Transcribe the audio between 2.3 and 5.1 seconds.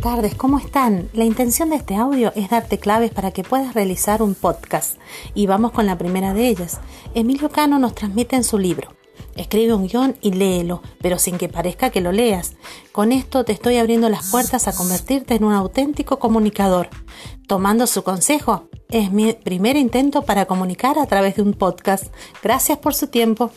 es darte claves para que puedas realizar un podcast.